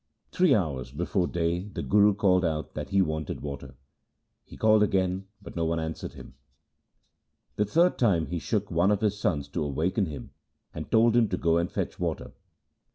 [0.31, 3.75] Three hours before day the Guru called out that he wanted water.
[4.43, 6.33] He called again but no one answered him.
[7.55, 10.31] The third time he shook one of his sons to awaken him,
[10.73, 12.31] and told him to go and fetch water.